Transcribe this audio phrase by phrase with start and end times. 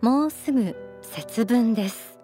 [0.00, 2.20] もうすぐ節分です。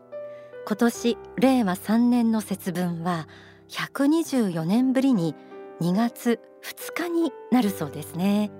[0.65, 3.27] 今年令和3年の節分は
[3.69, 5.35] 124年ぶりに
[5.81, 8.53] 2月2日になるそうですね。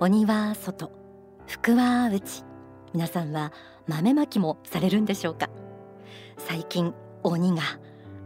[0.00, 0.90] 鬼は外
[1.46, 2.42] 福は内。
[2.94, 3.52] 皆さんは
[3.86, 5.50] 豆まきもされるんでしょうか？
[6.38, 7.60] 最近鬼が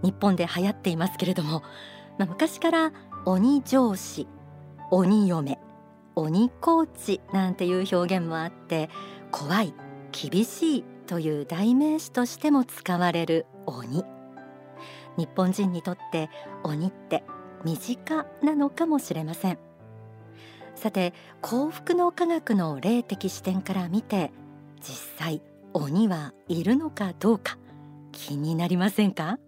[0.04, 1.64] 日本で流行っていますけれども、
[2.16, 2.92] まあ、昔から
[3.26, 4.28] 鬼上司
[4.92, 5.58] 鬼嫁
[6.14, 8.88] 鬼コーチなんていう表現もあって
[9.32, 9.74] 怖い。
[10.12, 14.04] 厳しいという代名詞としても使われる鬼。
[15.16, 16.30] 日本人にとって
[16.62, 17.24] 鬼って
[17.64, 19.58] 身近なのかもしれません。
[20.74, 24.32] さて幸福の科学の霊的視点から見て
[24.80, 25.42] 実際
[25.74, 27.58] 鬼はいるのかどうか
[28.12, 29.38] 気になりませんか？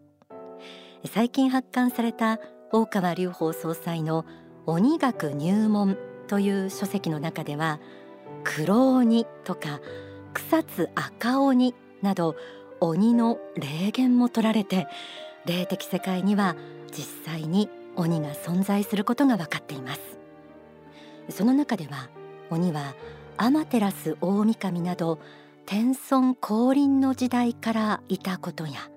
[1.11, 2.39] 最近発刊された
[2.71, 4.25] 大川隆法総裁の
[4.67, 5.97] 鬼学入門
[6.29, 7.81] という書籍の中では
[8.45, 9.81] 黒鬼とか
[10.33, 12.37] 草津赤鬼など
[12.81, 14.87] 鬼の霊言も取られて
[15.47, 16.57] 霊的世界には
[16.91, 20.01] 実際に鬼が存在することが分かっています。
[21.31, 22.09] その中では
[22.51, 22.95] 鬼は
[23.37, 25.19] 天照大神など
[25.67, 28.91] 天孫降臨の時代からいたことや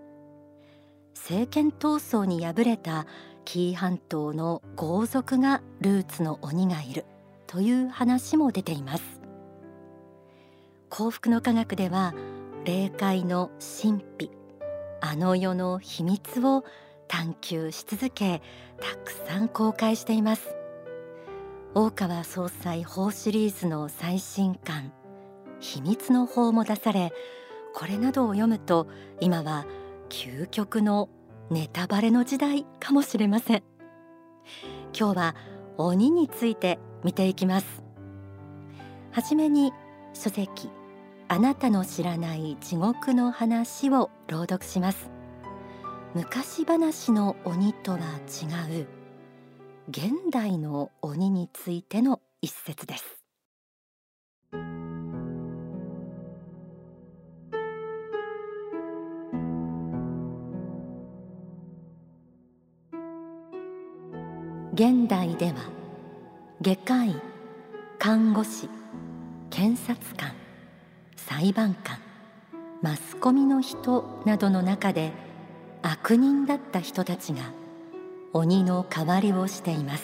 [1.14, 3.05] 政権闘争に敗れた
[3.45, 7.05] 紀伊半島の豪族がルーツの鬼がいる
[7.47, 9.14] という話も出ています。
[10.89, 12.14] 幸福の科学では
[12.64, 14.31] 霊界の神秘
[15.02, 16.64] あの世の秘密を
[17.08, 18.42] 探求し続け
[18.80, 20.55] たくさん公開しています。
[21.73, 24.94] 大川総裁法シリーズの最新刊
[25.59, 27.11] 秘密の法も出され
[27.73, 28.88] これなどを読むと
[29.20, 29.66] 今は
[30.09, 31.09] 究極の
[31.49, 33.64] ネタバレの時代かもしれません。
[34.97, 35.36] 今日は
[35.77, 37.83] 鬼について見ていきます。
[39.11, 39.73] はじめに
[40.14, 40.70] 書籍
[41.35, 45.09] あなたの知らない地獄の話を朗読します。
[46.13, 48.87] 昔話の鬼とは違う
[49.89, 53.21] 現代の鬼についての一節です。
[64.73, 65.55] 現代では
[66.61, 67.21] 外科医
[67.99, 68.69] 看護師
[69.49, 70.45] 検察官
[71.27, 71.97] 裁判官
[72.83, 75.11] マスコミの人などの中で
[75.81, 77.52] 悪人だった人たちが
[78.31, 80.03] 鬼の代わりをしています。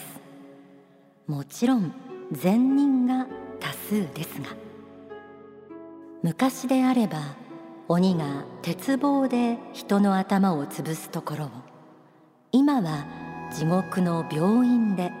[1.28, 1.94] もちろん
[2.32, 3.28] 善人が
[3.60, 4.48] 多数ですが
[6.24, 7.20] 昔であれば
[7.86, 11.50] 鬼が鉄棒で人の頭を潰すところを
[12.50, 13.06] 今は
[13.52, 15.12] 地獄の病院で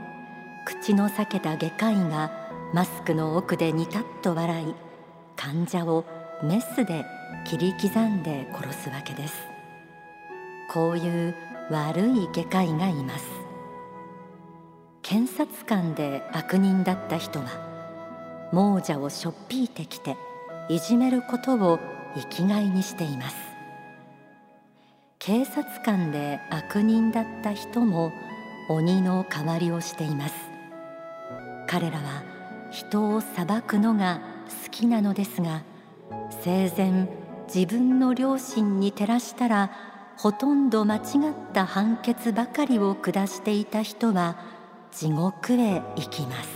[0.64, 2.32] 口の裂けた外科医が
[2.74, 4.91] マスクの奥でにたっと笑い
[5.36, 6.04] 患者を
[6.42, 7.04] メスで
[7.44, 9.34] 切り刻んで殺すわけです。
[10.70, 11.34] こういう
[11.70, 13.24] 悪い外科医がいます。
[15.02, 20.16] 検察官で悪人だった人は亡者をしょっぴいてきて
[20.68, 21.80] いじめることを
[22.14, 23.36] 生きがいにしています。
[25.18, 28.12] 警察官で悪人だった人も
[28.68, 30.34] 鬼の代わりをしています。
[31.68, 32.22] 彼らは
[32.70, 35.62] 人を裁くのが好きなのですが
[36.42, 37.08] 生前
[37.52, 39.70] 自分の良心に照らしたら
[40.16, 41.02] ほとんど間違っ
[41.52, 44.38] た判決ばかりを下していた人は
[44.92, 46.48] 地獄へ行きます。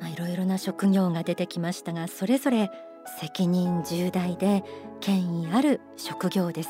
[0.00, 2.70] まあ、いろいろな職業が出てきましたがそれぞれ
[3.20, 4.64] 責任重大で
[5.00, 6.68] 権威ある職業です。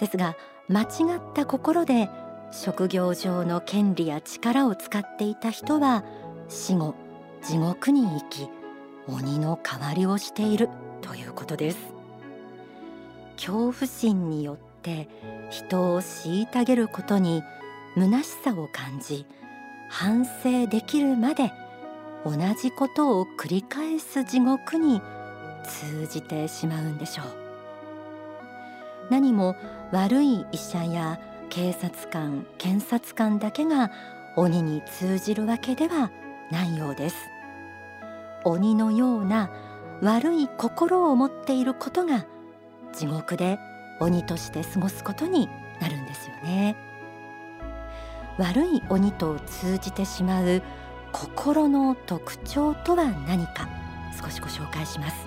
[0.00, 0.36] ですが
[0.68, 0.84] 間違
[1.16, 2.08] った心で
[2.54, 6.04] 職業上の権利や力を使っていた人は
[6.48, 6.94] 死後
[7.42, 8.48] 地獄に行き
[9.08, 10.68] 鬼の代わりをしている
[11.02, 11.78] ということです。
[13.36, 15.08] 恐怖心によって
[15.50, 17.42] 人を虐げることに
[17.96, 19.26] 虚しさを感じ
[19.90, 21.52] 反省できるまで
[22.24, 25.02] 同じことを繰り返す地獄に
[25.64, 27.26] 通じてしまうんでしょう。
[29.10, 29.56] 何も
[29.90, 31.18] 悪い医者や
[31.54, 33.92] 警察官検察官だけが
[34.34, 36.10] 鬼に通じるわけでは
[36.50, 37.16] ないようです。
[38.42, 39.52] 鬼のような
[40.02, 42.26] 悪い心を持っていることが
[42.92, 43.60] 地獄で
[44.00, 45.48] 鬼として過ごすことに
[45.80, 46.74] なるんですよね。
[48.36, 50.60] 悪い鬼と通じてしまう
[51.12, 53.68] 心の特徴とは何か
[54.20, 55.24] 少しご紹介します。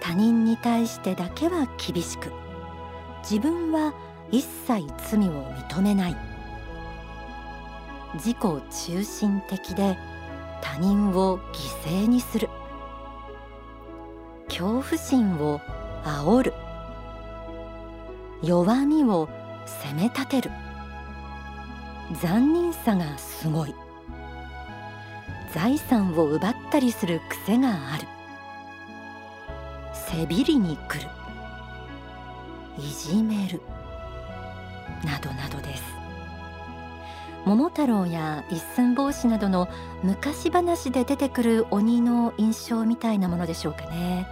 [0.00, 2.32] 他人に対してだけは厳しく
[3.22, 3.92] 自分は
[4.30, 6.16] 一切罪を認めない。
[8.14, 9.96] 自己中心的で
[10.60, 11.38] 他人を
[11.84, 12.48] 犠牲にする。
[14.48, 15.60] 恐怖心を
[16.04, 16.54] 煽る。
[18.42, 19.28] 弱みを
[19.66, 20.50] 責め立てる。
[22.20, 23.74] 残忍さがすごい。
[25.52, 28.06] 財産を奪ったりする癖がある。
[29.92, 31.08] せびりに来る。
[32.78, 33.60] いじめる。
[35.04, 35.82] などなどです。
[37.44, 39.68] 桃太郎や一寸法師などの
[40.02, 44.26] 昔話で出てくる鬼の印象みたいなものでしょうかね。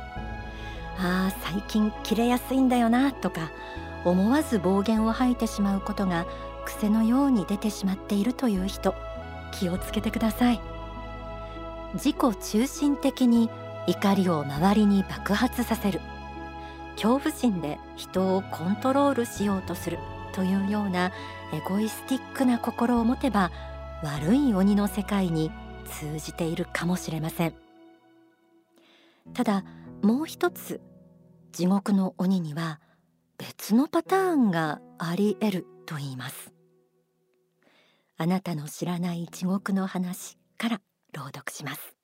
[0.99, 3.51] ああ最近切れやすいんだよなとか
[4.05, 6.27] 思わず暴言を吐いてしまうことが
[6.65, 8.95] 癖のように出てしまっているという人
[9.53, 10.61] 気をつけてください。
[11.95, 13.49] 自己中心的に
[13.87, 16.01] 怒りを周りに爆発させる。
[16.97, 19.99] 恐怖心で人をコントロールしようとする。
[20.39, 21.11] というような
[21.53, 23.51] エゴイスティックな心を持てば
[24.05, 25.51] 悪い鬼の世界に
[25.85, 27.55] 通じているかもしれません。
[29.35, 29.65] ただ
[30.01, 30.81] もう一つ
[31.51, 32.81] 地獄の鬼には
[33.37, 36.53] 別のパターンがあり得ると言います。
[38.17, 40.81] あなたの知らない地獄の話から
[41.15, 41.97] 朗読します。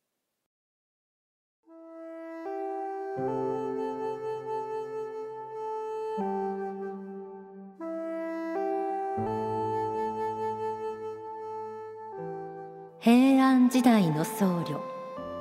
[13.75, 14.79] 時代の僧侶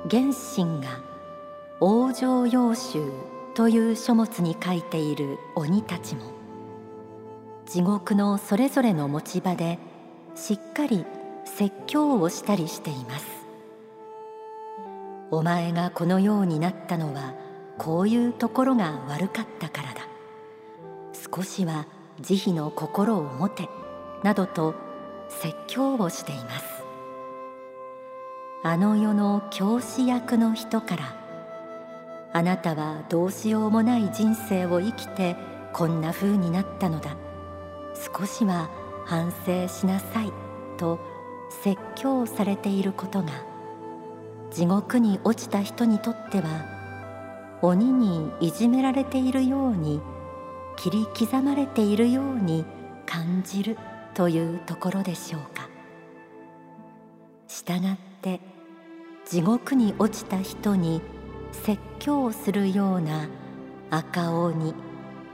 [0.08, 1.00] 玄神が
[1.80, 2.98] 往生要集
[3.54, 6.24] という書物に書いている鬼たちも
[7.64, 9.78] 地獄のそれぞれの持ち場で
[10.34, 11.06] しっかり
[11.44, 13.26] 説教をしたりしています。
[15.30, 17.34] お前がこのようになったのは
[17.78, 20.08] こういうところが悪かったからだ。
[21.32, 21.86] 少しは
[22.20, 23.68] 慈悲の心を持て
[24.24, 24.74] などと
[25.28, 26.73] 説教をしています。
[28.66, 31.14] あの世の教師役の人から
[32.32, 35.36] あなたはどうしようもない人生を生きて
[35.74, 37.14] こんな風になったのだ
[38.18, 38.70] 少しは
[39.04, 40.32] 反省しなさい
[40.78, 40.98] と
[41.62, 43.32] 説教されていることが
[44.50, 50.00] 地獄に落ちた人にとっては鬼にいじめられているように
[50.76, 52.64] 切り刻まれているように
[53.04, 53.76] 感じる
[54.14, 55.68] というところでしょうか。
[57.46, 58.13] したがって
[59.26, 61.00] 地獄に落ちた人に
[61.52, 63.28] 説教をするような
[63.90, 64.74] 赤鬼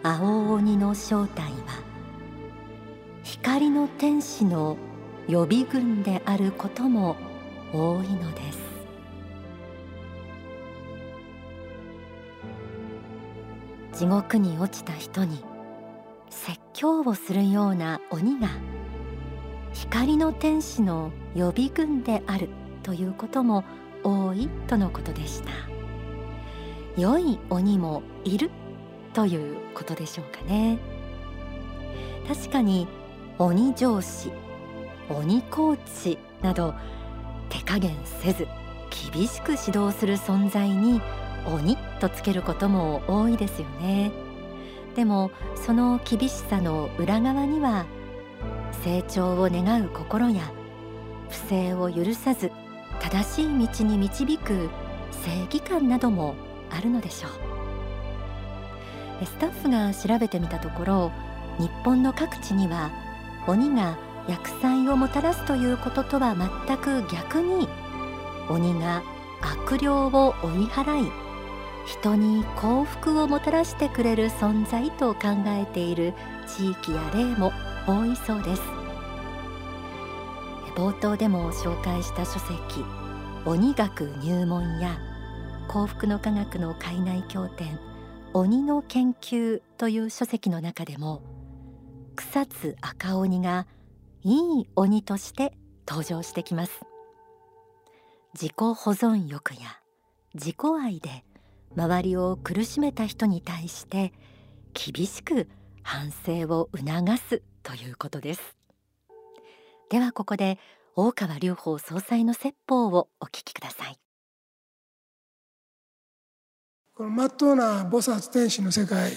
[0.02, 1.50] 青鬼の正体は
[3.22, 4.76] 光の天使の
[5.28, 7.16] 予備軍であることも
[7.72, 8.60] 多いのです。
[13.92, 15.44] 地獄に落ちた人に
[16.31, 18.48] 説教をするような鬼が
[19.72, 22.48] 光の天使の予備軍である。
[22.82, 23.64] ということも
[24.02, 25.50] 多いとのことでした。
[26.96, 28.50] 良い鬼もいる
[29.12, 30.78] ということでしょうかね。
[32.26, 32.86] 確かに
[33.38, 34.30] 鬼上司
[35.08, 36.74] 鬼コーチなど
[37.48, 38.46] 手加減せず
[39.12, 41.00] 厳しく指導する存在に
[41.52, 44.12] 鬼とつけることも多いですよね。
[44.94, 47.87] でもその厳しさの裏側には
[48.82, 50.52] 成長を願う心や
[51.28, 52.50] 不正を許さず
[53.00, 54.71] 正しい道に導く
[55.25, 56.35] 正義感なども
[56.71, 57.30] あるのでしょう。
[59.26, 61.12] スタッフが調べてみたところ
[61.59, 62.90] 日本の各地には
[63.47, 66.35] 鬼が厄災をもたらすということとは
[66.66, 67.69] 全く逆に
[68.49, 69.02] 鬼が
[69.42, 71.12] 悪霊を追い払い
[71.87, 76.14] 人に幸福をもたらしてくれる存在と考えている
[76.47, 77.52] 地域や例も
[77.87, 78.79] 多いそうです。
[80.80, 82.58] 冒頭でも紹介した書籍
[83.44, 84.99] 鬼学入門や
[85.68, 87.78] 幸福の科学の海内経典
[88.32, 91.22] 鬼の研究という書籍の中でも
[92.16, 93.66] 草津赤鬼が
[94.22, 95.52] いい鬼として
[95.87, 96.80] 登場してきます。
[98.32, 99.80] 自己保存欲や
[100.32, 101.26] 自己愛で
[101.76, 104.14] 周りを苦しめた人に対して
[104.72, 105.46] 厳しく
[105.82, 108.60] 反省を促すということです。
[109.90, 110.59] ではここで
[110.97, 113.97] 大川隆法総裁の説法をお聞きください
[116.94, 119.12] この真っ当な菩薩天使の世界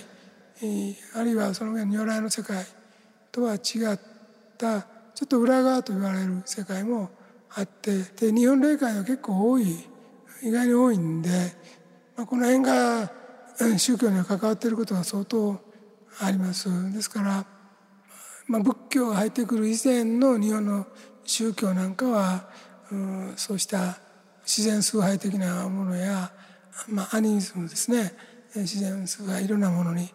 [1.15, 2.65] あるいはその上の如来の世界
[3.31, 3.99] とは違っ
[4.57, 4.81] た
[5.13, 7.09] ちょっと裏側と言われる世界も
[7.55, 9.93] あってで日本霊界は結構多い
[10.43, 11.29] 意外に多いんで、
[12.17, 13.11] まあ、この辺が
[13.77, 15.57] 宗教には関わっていることが相当
[16.19, 16.93] あります。
[16.93, 17.45] ですから、
[18.47, 20.85] まあ、仏教が入ってくる以前の日本の
[21.25, 22.49] 宗教なんかは、
[22.91, 23.97] うん、そうした
[24.43, 26.31] 自然崇拝的なものや、
[26.89, 28.13] まあ、アニズムですね。
[28.55, 30.09] 自然崇拝いろんなものに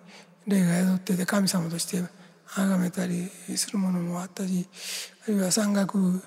[0.47, 2.03] 霊が宿ってて神様として
[2.47, 4.67] 崇めたりするものもあったり
[5.25, 6.23] あるいは山岳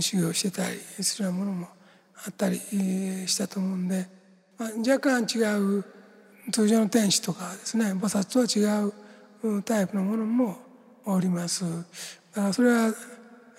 [0.00, 1.68] 修行してたりするようなものも
[2.26, 4.08] あったりしたと思うんで、
[4.58, 5.42] まあ、若干違
[5.78, 5.84] う
[6.50, 10.58] 通常の天使とかですね菩薩とは違うタイプのものも
[11.12, 11.64] おります。
[11.64, 12.94] だからそれは、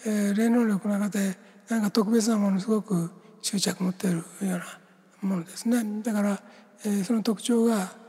[0.05, 1.37] えー、霊能力の中で
[1.69, 4.65] 何か特別なものすごく執着持っているような
[5.21, 6.01] ものですね。
[6.03, 6.41] だから、
[6.85, 8.01] えー、その特徴が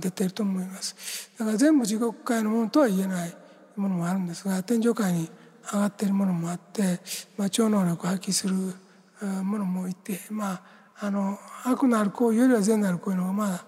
[0.00, 3.34] 出ていると思いますだから全部地獄界のものとは言えない
[3.76, 5.30] ものもあるんですが天上界に
[5.72, 7.00] 上がっているものもあって、
[7.36, 8.54] まあ、超能力を発揮する
[9.42, 10.62] ものもいて、まあ、
[11.00, 13.64] あの悪のある行為よりは善なる行為の方がまあ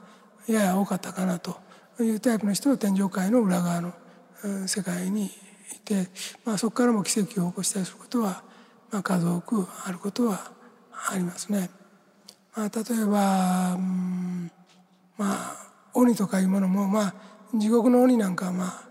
[0.47, 1.57] やや多かったかなと
[2.01, 3.93] いうタイプの人は天上界の裏側の
[4.67, 5.31] 世界にい
[5.85, 6.09] て、
[6.45, 8.43] まあ、そこからも奇跡を起こしたりすることは、
[8.91, 10.53] まあ、数多くあることは
[11.11, 11.71] ありますね。
[12.55, 14.51] まあ、例えば、うん、
[15.17, 17.15] まあ鬼とかいうものもまあ
[17.55, 18.83] 地獄の鬼なんかはま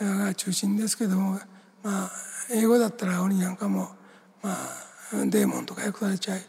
[0.00, 1.38] あが中心ですけども
[1.82, 2.10] まあ
[2.52, 3.88] 英語だったら鬼なんかも
[4.42, 4.56] まあ
[5.26, 6.40] デーモンとか訳されちゃい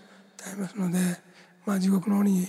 [0.58, 1.00] ますので
[1.66, 2.48] まあ地獄の鬼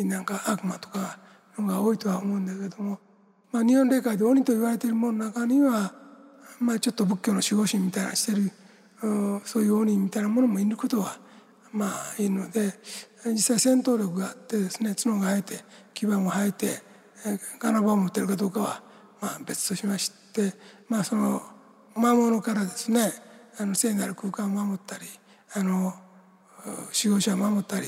[0.00, 1.18] なんか悪魔とか
[1.58, 2.98] のが多いとは思うんだけども、
[3.52, 5.92] まあ、日本霊界で鬼と言われているものの中には、
[6.60, 8.52] まあ、ちょっと仏教の守護神みたいなしてる
[9.44, 11.16] そういう鬼みたいなものもいることは
[11.72, 12.72] まあいるので
[13.26, 15.64] 実際戦闘力があってですね角が生えて
[15.94, 16.82] 牙も生えて
[17.58, 18.82] 金棒を持ってるかどうかは
[19.20, 20.52] まあ別としまして、
[20.88, 21.42] まあ、その
[21.96, 23.12] 魔物からですね
[23.58, 25.04] あの聖なる空間を守ったり
[25.54, 25.94] あの
[27.04, 27.86] 守護者を守ったり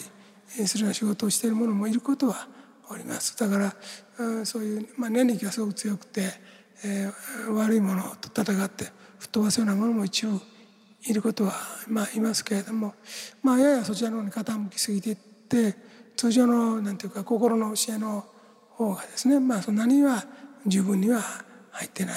[0.67, 2.49] するような仕事をしている者もいることは
[2.90, 3.37] おります。
[3.38, 3.75] だから
[4.44, 6.22] そういう、まあ、念力がすごく強くて、
[6.84, 8.84] えー、悪いものと戦って
[9.18, 10.40] 吹っ飛ばすようなものも一部
[11.06, 11.54] いることは、
[11.88, 12.94] まあ、いますけれども、
[13.42, 15.74] まあ、ややそちらの方に傾きすぎていって
[16.16, 18.24] 通常のなんていうか心の教えの
[18.70, 20.24] 方がですねまあそんなには
[20.66, 21.22] 十分には
[21.70, 22.12] 入ってな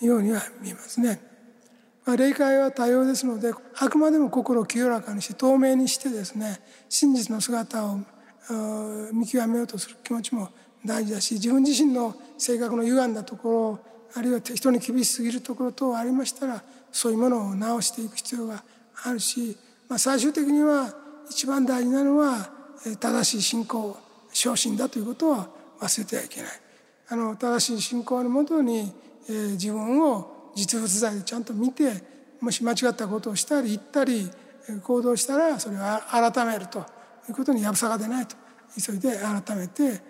[0.00, 1.20] いようには見えますね。
[2.06, 7.98] まあ、霊界は多様ですのであくまでも心を清らかにして透明にしてですね真実の姿を
[9.12, 10.50] 見極めようとする気持ちも
[10.84, 13.80] 大事だし自分自身の性格の歪んだとこ
[14.14, 18.62] ろあるいは人に厳しすぎるところ等ありましたらそういうものを直していく必要が
[19.04, 19.56] あるし、
[19.88, 20.94] まあ、最終的には
[21.28, 22.50] 一番大事なのは
[23.00, 23.96] 正しい信仰
[24.32, 25.48] 昇進だということは
[25.80, 26.50] 忘れてはいけない。
[27.08, 28.92] あの正しい信仰のもとに、
[29.28, 31.92] えー、自分を実物大でちゃんと見て
[32.40, 34.30] もし間違ったことをしたり言ったり
[34.82, 36.80] 行動したらそれを改めると
[37.28, 38.36] いうことにやぶさが出ないと。
[38.76, 40.00] 急いで改めて、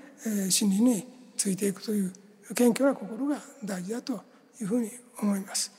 [0.50, 1.06] 真理に
[1.36, 2.12] ついていくという
[2.54, 4.12] 謙虚な心が大事だと
[4.60, 5.72] いうふうに思います。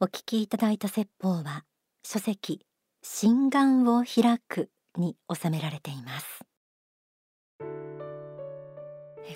[0.00, 1.64] お聞きいただいた説法は
[2.02, 2.60] 書籍
[3.02, 6.40] 心眼を開くに収められています。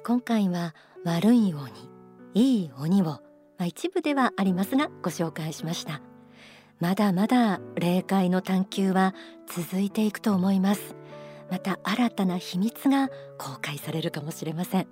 [0.05, 1.71] 今回は悪い鬼
[2.35, 3.21] いい鬼を、ま
[3.61, 6.01] あ、一部ではありますがご紹介しました。
[6.81, 9.15] まだまだ霊界の探求は
[9.47, 10.95] 続いていくと思います。
[11.50, 14.88] また新たな秘密が公開されるかもしれません。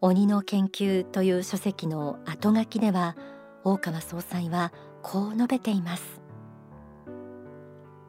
[0.00, 3.16] 鬼の研究という書籍の後書きでは
[3.64, 6.20] 大川総裁はこう述べています。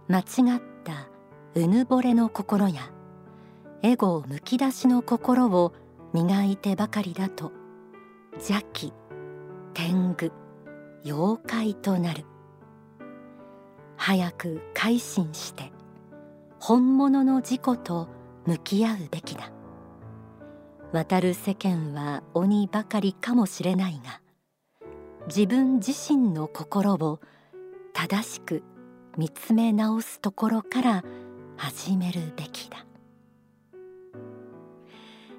[0.07, 1.09] 間違った
[1.55, 2.91] うぬぼれの心や
[3.81, 5.73] エゴむき出しの心を
[6.13, 7.51] 磨いてばかりだと
[8.33, 8.93] 邪気
[9.73, 10.31] 天狗
[11.05, 12.25] 妖怪となる。
[13.97, 15.71] 早く改心して
[16.59, 18.09] 本物の自己と
[18.45, 19.51] 向き合うべきだ。
[20.91, 24.21] 渡る世間は鬼ばかりかもしれないが
[25.27, 27.19] 自分自身の心を
[27.93, 28.63] 正しく
[29.17, 31.03] 見つめ直すところから
[31.57, 32.85] 始めるべきだ。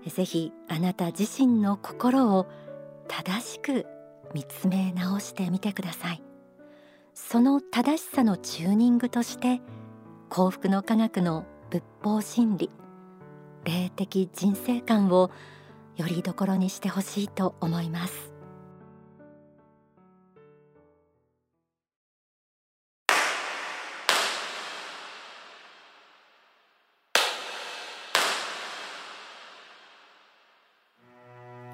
[0.07, 2.47] ぜひあなた自身の心を
[3.09, 3.87] 正しく
[4.33, 6.23] 見つめ直してみてください。
[7.13, 9.61] その正しさのチューニングとして
[10.31, 12.71] 幸福の科学の仏法真理
[13.65, 15.29] 霊的人生観を
[15.97, 18.33] よりどころにしてほしいと思います。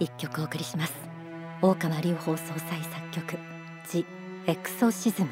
[0.01, 0.95] 一曲お送りします。
[1.61, 3.39] 大川隆法総裁作曲
[3.91, 4.07] 「ジ・
[4.47, 5.29] エクソシズム」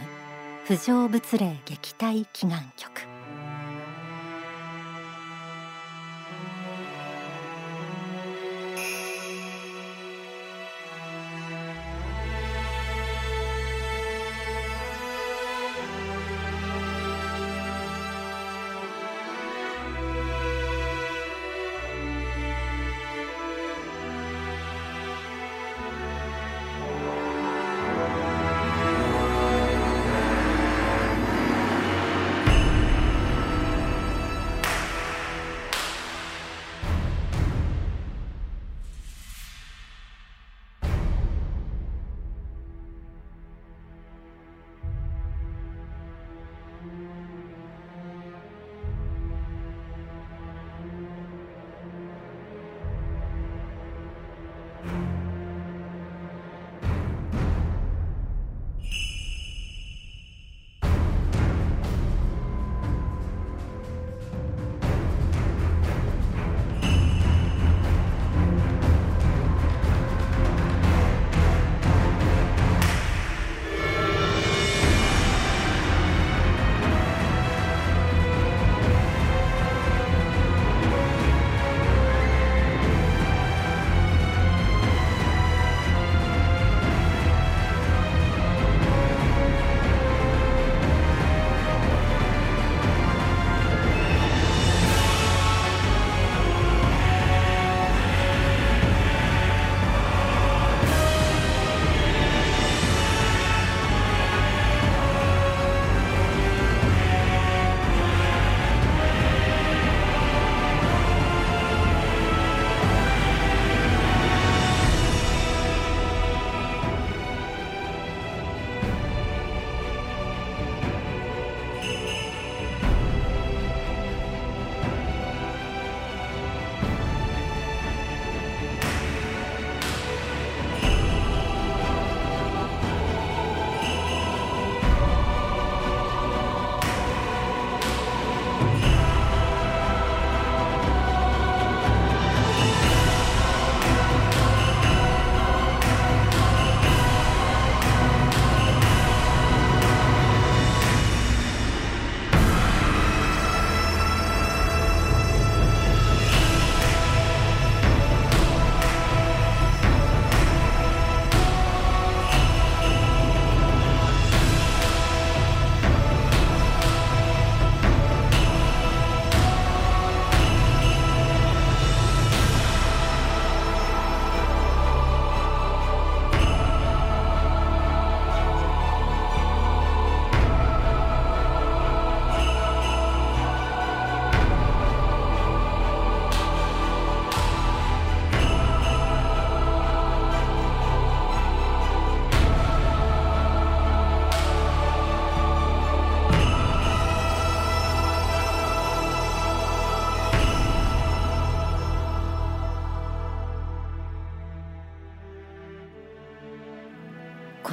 [0.66, 2.93] 不浄仏霊撃退祈願曲。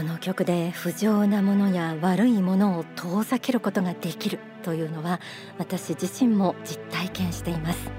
[0.02, 5.20] この曲で不浄なものや悪いものを遠ざけることができるというのは
[5.60, 7.92] 私自身も実体験しています。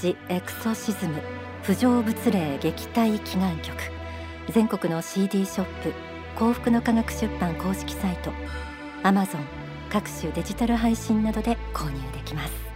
[0.00, 1.12] The Exorcism
[1.62, 3.76] 不浄物霊撃退祈願曲。
[4.50, 5.92] 全国の CD ショップ
[6.36, 8.32] 幸福の科学出版公式サイト
[9.04, 9.38] Amazon
[9.92, 12.67] 各種デジタル配信などで購入できます。